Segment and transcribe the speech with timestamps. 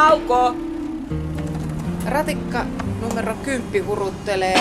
[0.00, 0.54] Tauko!
[2.06, 2.64] Ratikka
[3.00, 4.60] numero 10 huruttelee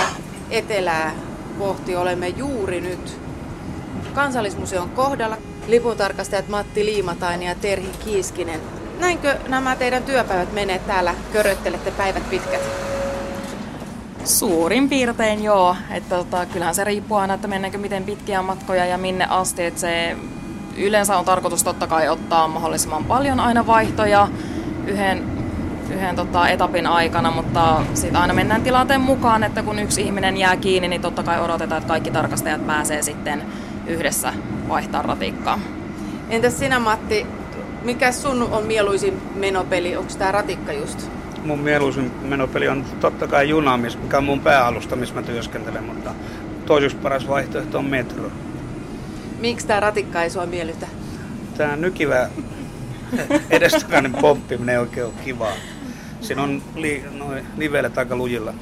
[0.50, 1.12] etelää
[1.60, 1.96] kohti.
[1.96, 3.22] Olemme juuri nyt
[4.14, 5.38] Kansallismuseon kohdalla.
[5.68, 8.60] Lipuntarkastajat Matti Liimatainen ja Terhi Kiiskinen.
[9.00, 11.16] Näinkö nämä teidän työpäivät menee täällä?
[11.34, 12.62] Köröttelette päivät pitkät?
[14.24, 15.76] Suurin piirtein joo.
[15.92, 19.66] Että tota, kyllähän se riippuu aina, että mennäänkö miten pitkiä matkoja ja minne asti.
[19.66, 20.18] Että se
[20.78, 24.28] yleensä on tarkoitus totta kai ottaa mahdollisimman paljon aina vaihtoja
[24.88, 25.24] yhden,
[25.94, 30.56] yhden tota, etapin aikana, mutta siitä aina mennään tilanteen mukaan, että kun yksi ihminen jää
[30.56, 33.44] kiinni, niin totta kai odotetaan, että kaikki tarkastajat pääsee sitten
[33.88, 34.34] yhdessä
[34.70, 35.60] vaihtaa ratikkaa.
[36.30, 37.26] Entäs sinä Matti,
[37.84, 39.98] mikä sun on mieluisin menopeli?
[39.98, 41.10] Onko tämä ratikka just?
[41.44, 46.12] Mun mieluisin menopeli on totta kai juna, mikä on mun pääalusta, missä mä työskentelen, mutta
[46.66, 48.32] toiseksi paras vaihtoehto on metro.
[49.40, 50.88] Miksi tämä ratikka ei sua miellytä?
[51.58, 52.30] Tämä nykivä
[53.50, 55.54] edestakainen pomppiminen ei oikein ole kivaa.
[56.22, 58.54] Siinä on li, noin nivelet aika lujilla.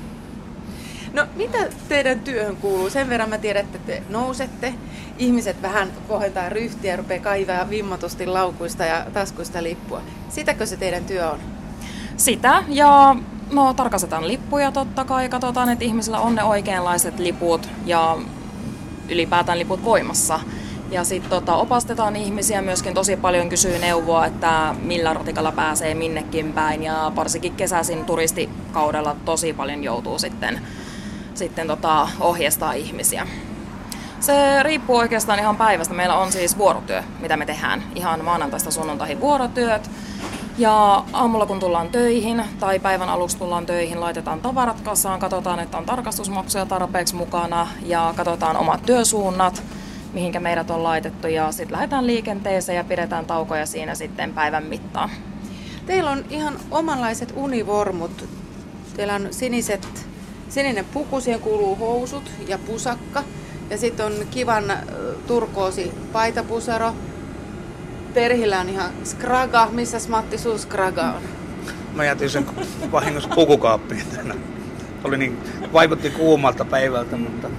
[1.14, 1.58] No mitä
[1.90, 2.90] teidän työhön kuuluu?
[2.90, 4.74] Sen verran mä tiedän, että te nousette.
[5.18, 10.02] Ihmiset vähän kohentaa ryhtiä ja rupeaa kaivaa vimmatusti laukuista ja taskuista lippua.
[10.30, 11.40] Sitäkö se teidän työ on?
[12.18, 13.16] Sitä ja
[13.52, 15.30] no tarkastetaan lippuja totta kai.
[15.30, 18.18] Katsotaan, että ihmisillä on ne oikeanlaiset liput ja
[19.10, 20.40] ylipäätään liput voimassa.
[20.92, 26.54] Ja sitten tota, opastetaan ihmisiä myöskin tosi paljon kysyy neuvoa, että millä ratikalla pääsee minnekin
[26.54, 26.84] päin.
[26.84, 30.62] Ja varsinkin kesäisin turistikaudella tosi paljon joutuu sitten,
[31.34, 33.28] sitten tota, ohjeistaa ihmisiä.
[34.20, 35.94] Se riippuu oikeastaan ihan päivästä.
[35.94, 37.84] Meillä on siis vuorotyö, mitä me tehdään.
[37.96, 39.90] Ihan maanantaista sunnuntaihin vuorotyöt.
[40.58, 45.78] Ja aamulla kun tullaan töihin tai päivän aluksi tullaan töihin, laitetaan tavarat kasaan, katsotaan, että
[45.78, 49.64] on tarkastusmaksuja tarpeeksi mukana ja katsotaan omat työsuunnat
[50.14, 55.10] mihinkä meidät on laitettu ja sitten lähdetään liikenteeseen ja pidetään taukoja siinä sitten päivän mittaan.
[55.86, 58.30] Teillä on ihan omanlaiset univormut.
[58.96, 60.08] Teillä on siniset,
[60.50, 63.24] sininen puku, siihen kuuluu housut ja pusakka.
[63.70, 64.64] Ja sitten on kivan
[65.28, 66.94] turkoosi paitapusaro.
[68.14, 69.68] Terhillä on ihan skraga.
[69.72, 71.22] Missä Matti sun skraga on?
[71.94, 72.46] Mä jätin sen
[72.92, 74.40] vahingossa pukukaappiin tänään.
[75.04, 75.38] Oli niin,
[75.74, 77.50] vaikutti kuumalta päivältä, mutta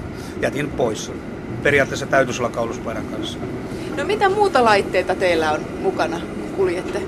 [0.43, 1.13] jätin pois
[1.63, 3.39] periaatteessa täytyisi olla kauluspaidan kanssa.
[3.97, 7.03] No mitä muuta laitteita teillä on mukana, kun kuljette?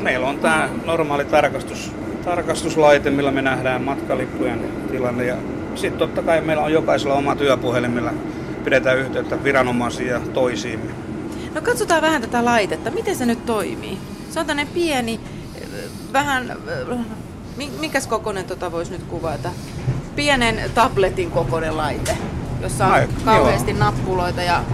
[0.00, 1.92] Meillä on tämä normaali tarkastus,
[2.24, 5.24] tarkastuslaite, millä me nähdään matkalippujen tilanne.
[5.24, 5.36] Ja
[5.74, 8.12] sitten totta kai meillä on jokaisella oma työpuhelin, millä
[8.64, 10.90] pidetään yhteyttä viranomaisiin ja toisiimme.
[11.54, 12.90] No katsotaan vähän tätä laitetta.
[12.90, 13.98] Miten se nyt toimii?
[14.30, 15.20] Se on tämmöinen pieni,
[16.12, 16.56] vähän,
[17.80, 19.50] minkäs kokoinen tota voisi nyt kuvata?
[20.16, 22.16] Pienen tabletin kokoinen laite
[22.60, 23.80] jossa on Ai, kauheasti joo.
[23.80, 24.64] nappuloita ja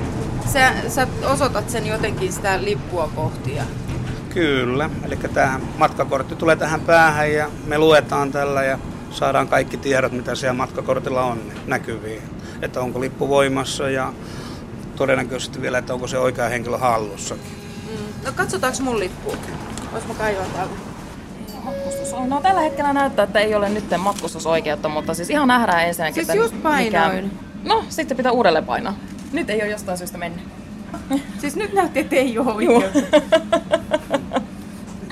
[0.53, 3.57] sä, sä osoitat sen jotenkin sitä lippua kohti.
[3.57, 3.65] Ja...
[4.35, 8.79] Kyllä, eli tämä matkakortti tulee tähän päähän ja me luetaan tällä ja
[9.11, 12.23] saadaan kaikki tiedot, mitä siellä matkakortilla on näkyviin.
[12.63, 14.13] Että onko lippu voimassa ja
[14.97, 17.53] todennäköisesti vielä, että onko se oikea henkilö hallussakin.
[17.91, 18.27] Mm.
[18.27, 19.37] No katsotaanko mun lippu?
[19.93, 20.75] Vois mä kaivaa täältä?
[22.29, 26.37] No tällä hetkellä näyttää, että ei ole nyt matkustusoikeutta, mutta siis ihan nähdään ensinnäkin, siis
[26.37, 27.25] just painoin.
[27.25, 27.52] Mikä...
[27.65, 28.95] No, sitten pitää uudelleen painaa.
[29.33, 30.45] Nyt ei ole jostain syystä mennyt.
[31.41, 32.99] Siis nyt näytti, että ei ole oikeutta.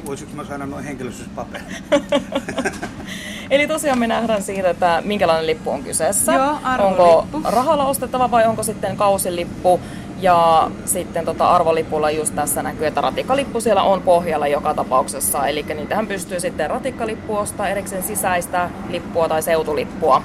[0.06, 1.66] Voisitko mä saada noin henkilöllisyyspaperin?
[3.50, 6.32] Eli tosiaan me nähdään siitä, että minkälainen lippu on kyseessä.
[6.32, 9.80] Joo, onko rahalla ostettava vai onko sitten kausilippu.
[10.20, 15.46] Ja sitten tota arvolipulla just tässä näkyy, että ratikkalippu siellä on pohjalla joka tapauksessa.
[15.46, 20.22] Eli niitähän pystyy sitten ratikkalippu ostaa erikseen sisäistä lippua tai seutulippua.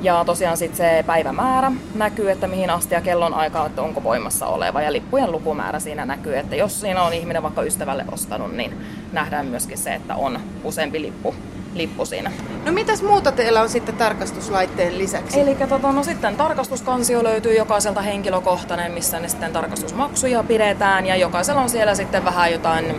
[0.00, 4.46] Ja tosiaan sitten se päivämäärä näkyy, että mihin asti ja kellon aikaa, että onko voimassa
[4.46, 4.82] oleva.
[4.82, 8.72] Ja lippujen lukumäärä siinä näkyy, että jos siinä on ihminen vaikka ystävälle ostanut, niin
[9.12, 11.34] nähdään myöskin se, että on useampi lippu,
[11.74, 12.32] lippu siinä.
[12.64, 15.40] No mitäs muuta teillä on sitten tarkastuslaitteen lisäksi?
[15.40, 21.06] Eli tota, no sitten tarkastuskansio löytyy jokaiselta henkilökohtainen, missä ne sitten tarkastusmaksuja pidetään.
[21.06, 22.94] Ja jokaisella on siellä sitten vähän jotain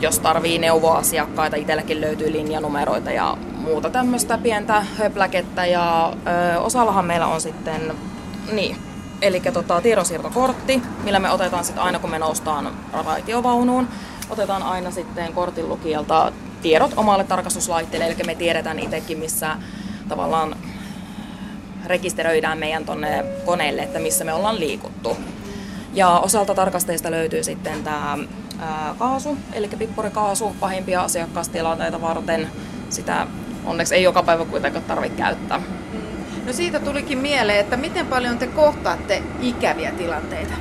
[0.00, 6.12] jos tarvii neuvoa asiakkaita, itselläkin löytyy linjanumeroita ja muuta tämmöistä pientä höpläkettä ja
[6.54, 7.94] ö, osallahan meillä on sitten,
[8.52, 8.76] niin,
[9.22, 13.88] eli tota, tiedonsiirtokortti, millä me otetaan sitten aina kun me noustaan raitiovaunuun,
[14.30, 16.32] otetaan aina sitten kortin lukijalta
[16.62, 19.56] tiedot omalle tarkastuslaitteelle, eli me tiedetään itsekin missä
[20.08, 20.56] tavallaan
[21.86, 25.16] rekisteröidään meidän tonne koneelle, että missä me ollaan liikuttu.
[25.94, 28.18] Ja osalta tarkasteista löytyy sitten tämä
[28.98, 32.48] kaasu, eli pippurikaasu pahimpia asiakastilanteita varten.
[32.88, 33.26] Sitä
[33.64, 35.62] onneksi ei joka päivä kuitenkaan tarvitse käyttää.
[36.46, 40.54] No siitä tulikin mieleen, että miten paljon te kohtaatte ikäviä tilanteita?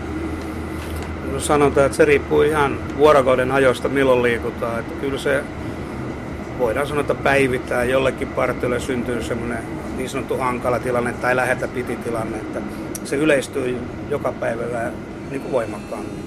[1.31, 4.79] No sanotaan, että se riippuu ihan vuorokauden ajoista, milloin liikutaan.
[4.79, 5.43] Että kyllä se
[6.59, 9.63] voidaan sanoa, että päivittäin jollekin partiolle syntyy semmoinen
[9.97, 12.61] niin sanottu hankala tilanne tai lähetä piti tilanne, että
[13.03, 14.93] se yleistyy joka päivä vähän
[15.29, 16.25] niin kuin voimakkaammin.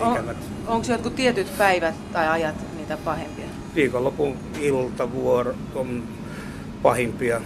[0.00, 0.36] On,
[0.66, 3.49] onko jotkut tietyt päivät tai ajat niitä pahimpia?
[3.74, 6.02] Viikonlopun iltavuoro on
[6.82, 7.40] pahimpia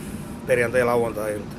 [0.46, 1.54] perjantai- ja lauantai-ilta.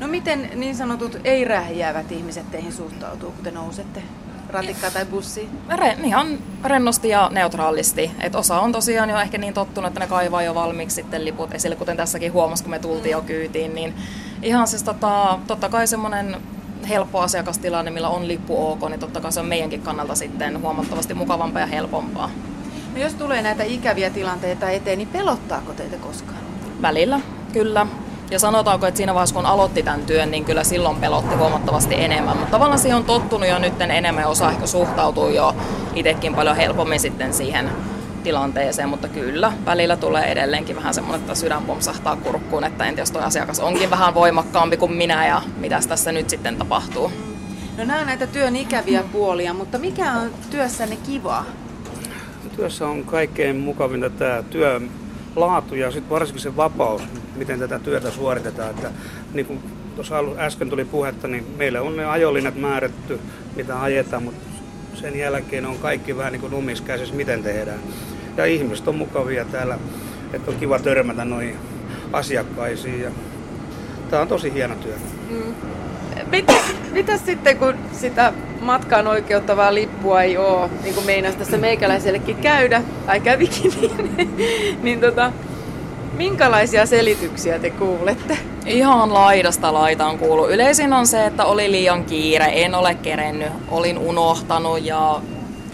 [0.00, 4.02] No miten niin sanotut ei-rähjäävät ihmiset teihin suhtautuu, kun te nousette
[4.50, 5.48] ratikkaa tai bussiin?
[5.76, 8.10] Re, ihan rennosti ja neutraalisti.
[8.20, 11.54] Et osa on tosiaan jo ehkä niin tottunut, että ne kaivaa jo valmiiksi sitten liput
[11.54, 13.74] esille, kuten tässäkin huomasi, kun me tultiin jo kyytiin.
[13.74, 13.94] Niin
[14.42, 16.36] ihan siis tota, totta kai semmoinen
[16.88, 21.14] helppo asiakastilanne, millä on lippu ok, niin totta kai se on meidänkin kannalta sitten huomattavasti
[21.14, 22.30] mukavampaa ja helpompaa.
[22.96, 26.38] No jos tulee näitä ikäviä tilanteita eteen, niin pelottaako teitä koskaan?
[26.82, 27.20] Välillä,
[27.52, 27.86] kyllä.
[28.30, 32.36] Ja sanotaanko, että siinä vaiheessa kun aloitti tämän työn, niin kyllä silloin pelotti huomattavasti enemmän.
[32.36, 35.56] Mutta tavallaan siihen on tottunut jo nyt enemmän ja osaa ehkä suhtautuu jo
[35.94, 37.70] itsekin paljon helpommin sitten siihen
[38.24, 43.10] tilanteeseen, mutta kyllä, välillä tulee edelleenkin vähän semmoinen, että sydän pomsahtaa kurkkuun, että en tiedä,
[43.12, 47.12] toi asiakas onkin vähän voimakkaampi kuin minä ja mitä tässä nyt sitten tapahtuu.
[47.78, 51.44] No nämä on näitä työn ikäviä puolia, mutta mikä on työssänne kivaa?
[52.56, 54.80] Työssä on kaikkein mukavinta tämä työ
[55.36, 57.02] laatu ja sitten varsinkin se vapaus,
[57.36, 58.70] miten tätä työtä suoritetaan.
[58.70, 58.90] Että,
[59.34, 59.60] niin kuin
[59.94, 63.20] tuossa äsken tuli puhetta, niin meille on ne ajolinjat määrätty,
[63.56, 64.46] mitä ajetaan, mutta
[64.94, 66.54] sen jälkeen on kaikki vähän niin kuin
[67.12, 67.78] miten tehdään.
[68.36, 69.78] Ja ihmiset on mukavia täällä,
[70.32, 71.56] että on kiva törmätä noihin
[72.12, 73.00] asiakkaisiin.
[73.00, 73.10] Ja
[74.10, 74.94] tämä on tosi hieno työ.
[75.30, 75.54] Mm.
[76.30, 76.52] Mitä,
[76.96, 82.82] mitä sitten, kun sitä matkaan oikeuttavaa lippua ei ole, niin kuin meinas tässä meikäläisellekin käydä,
[83.06, 83.72] tai kävikin,
[84.16, 84.36] niin,
[84.82, 85.32] niin tota,
[86.12, 88.38] minkälaisia selityksiä te kuulette?
[88.66, 90.48] Ihan laidasta laitaan kuulu.
[90.48, 95.20] Yleisin on se, että oli liian kiire, en ole kerennyt, olin unohtanut ja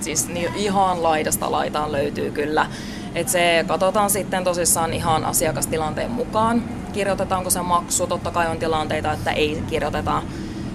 [0.00, 2.66] siis niin ihan laidasta laitaan löytyy kyllä.
[3.14, 6.62] Et se katsotaan sitten tosissaan ihan asiakastilanteen mukaan.
[6.92, 8.06] Kirjoitetaanko se maksu?
[8.06, 10.22] Totta kai on tilanteita, että ei kirjoiteta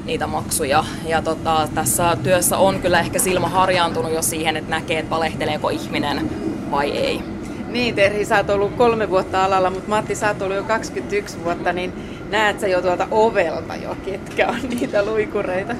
[0.07, 0.83] niitä maksuja.
[1.06, 5.69] Ja tota, tässä työssä on kyllä ehkä silmä harjaantunut jo siihen, että näkee, että valehteleeko
[5.69, 6.30] ihminen
[6.71, 7.21] vai ei.
[7.68, 11.44] Niin, Terhi, sä oot ollut kolme vuotta alalla, mutta Matti, sä oot ollut jo 21
[11.44, 11.94] vuotta, niin
[12.30, 15.75] näet sä jo tuolta ovelta jo, ketkä on niitä luikureita?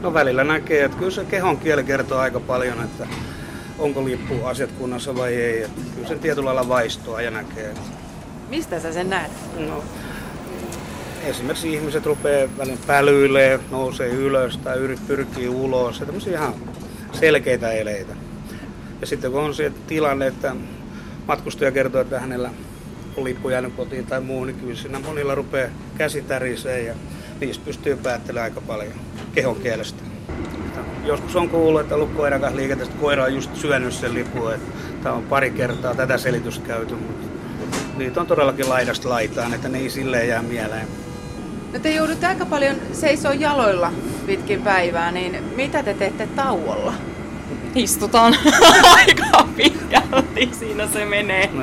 [0.00, 3.06] No välillä näkee, että kyllä se kehon kieli kertoo aika paljon, että
[3.78, 5.62] onko lippu asiakkunnassa vai ei.
[5.62, 7.74] Että kyllä sen tietyllä lailla vaistoa ja näkee.
[8.48, 9.32] Mistä sä sen näet?
[9.58, 9.84] No,
[11.24, 16.00] esimerkiksi ihmiset rupeaa välin pälyilee, nousee ylös tai pyrkii ulos.
[16.00, 16.54] Ja tämmöisiä ihan
[17.12, 18.12] selkeitä eleitä.
[19.00, 20.56] Ja sitten kun on se tilanne, että
[21.28, 22.50] matkustaja kertoo, että hänellä
[23.16, 26.94] on lippu jäänyt kotiin tai muu, niin kyllä siinä monilla rupeaa käsi tärisee ja
[27.40, 28.92] niistä pystyy päättelemään aika paljon
[29.34, 30.02] kehon kielestä.
[31.04, 34.72] Joskus on kuullut, että lukkoeräkäs liikenteestä koira on just syönyt sen lipun, että
[35.02, 37.28] tämä on pari kertaa tätä selitystä käyty, mutta
[37.96, 40.86] niitä on todellakin laidasta laitaan, että ne ei silleen jää mieleen.
[41.72, 43.92] No te joudutte aika paljon seisoo jaloilla
[44.26, 46.92] pitkin päivää, niin mitä te teette tauolla?
[47.74, 48.36] Istutaan
[48.96, 51.50] aika pitkälti, siinä se menee.
[51.52, 51.62] No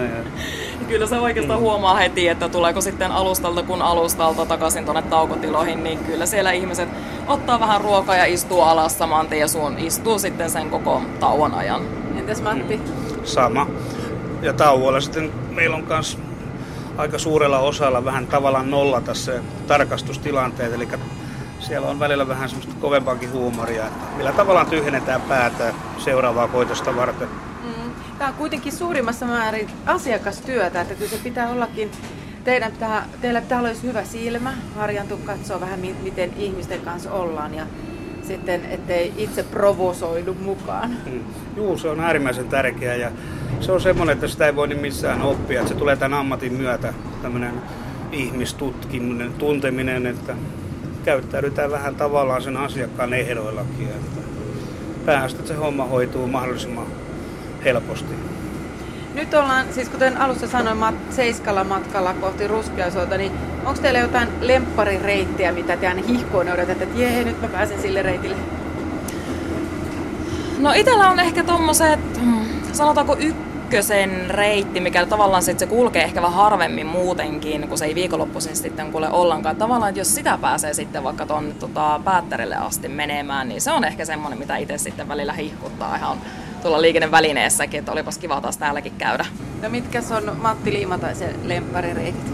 [0.87, 1.63] Kyllä se oikeastaan mm.
[1.63, 6.89] huomaa heti, että tuleeko sitten alustalta kun alustalta takaisin tuonne taukotiloihin, niin kyllä siellä ihmiset
[7.27, 11.53] ottaa vähän ruokaa ja istuu alas saman tien ja sun istuu sitten sen koko tauon
[11.53, 11.81] ajan.
[12.17, 12.77] Entäs Matti?
[12.77, 13.25] Mm.
[13.25, 13.67] Sama.
[14.41, 16.17] Ja tauolla sitten meillä on myös
[16.99, 20.87] aika suurella osalla vähän tavallaan nollata se tarkastustilanteet, eli
[21.59, 27.27] siellä on välillä vähän semmoista kovempaakin huumoria, että millä tavallaan tyhjennetään päätä seuraavaa koitosta varten.
[27.63, 27.91] Mm.
[28.17, 31.91] Tämä on kuitenkin suurimmassa määrin asiakastyötä, että kyllä se pitää ollakin,
[32.43, 37.65] teidän pitää, teillä pitää olla hyvä silmä, harjantu katsoa vähän miten ihmisten kanssa ollaan ja
[38.23, 40.97] sitten, ettei itse provosoidu mukaan.
[41.05, 41.23] Mm.
[41.57, 43.11] Juu, se on äärimmäisen tärkeää ja
[43.61, 46.53] se on semmoinen, että sitä ei voi niin missään oppia, että se tulee tämän ammatin
[46.53, 47.53] myötä, tämmöinen
[48.11, 50.35] ihmistutkiminen, tunteminen, että
[51.05, 54.21] käyttäydytään vähän tavallaan sen asiakkaan ehdoillakin, että
[55.05, 56.87] päästä, että se homma hoituu mahdollisimman
[57.65, 58.13] helposti.
[59.13, 63.31] Nyt ollaan, siis kuten alussa sanoin, mat- seiskalla matkalla kohti Ruskeasoita, niin
[63.65, 68.01] onko teillä jotain lempparireittiä, mitä te aina hihkoon odotatte, että jee, nyt mä pääsen sille
[68.01, 68.35] reitille?
[70.57, 73.17] No itellä on ehkä tommoset, hmm, sanotaanko
[73.69, 78.55] ykkösen reitti, mikä tavallaan sit se kulkee ehkä vähän harvemmin muutenkin, kun se ei viikonloppuisin
[78.55, 79.55] sitten kuule ollenkaan.
[79.55, 83.83] Tavallaan, että jos sitä pääsee sitten vaikka tuonne tota, päättärille asti menemään, niin se on
[83.83, 86.17] ehkä semmoinen, mitä itse sitten välillä hihkuttaa ihan
[86.61, 89.25] tuolla liikennevälineessäkin, että olipas kiva taas täälläkin käydä.
[89.61, 92.31] No mitkä on Matti Liimataisen lempparireitti?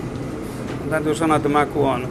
[0.89, 2.07] Täytyy sanoa, että mä kun on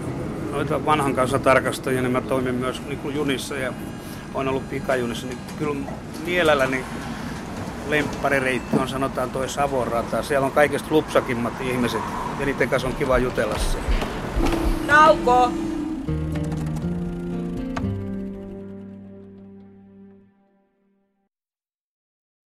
[0.52, 3.72] noita vanhan kanssa tarkastajia, niin mä toimin myös niin junissa ja
[4.34, 5.76] olen ollut pikajunissa, niin kyllä
[6.24, 6.84] mielelläni
[7.88, 9.88] lempparireitti on sanotaan toi Savon
[10.22, 12.00] Siellä on kaikista lupsakimmat ihmiset
[12.40, 13.88] ja niiden kanssa on kiva jutella siellä.
[14.86, 15.63] Nauko!